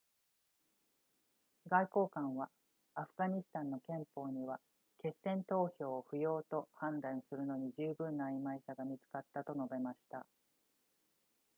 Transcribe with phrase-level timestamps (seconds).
[1.69, 2.49] 外交官は
[2.95, 4.59] アフガニスタンの憲法には
[4.97, 10.25] 決戦投票を不要と判断するのに十分な曖昧さが見つかったと述べました